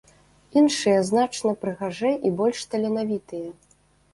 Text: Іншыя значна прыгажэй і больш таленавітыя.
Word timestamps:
Іншыя 0.61 1.03
значна 1.09 1.53
прыгажэй 1.65 2.15
і 2.31 2.33
больш 2.41 2.67
таленавітыя. 2.73 3.49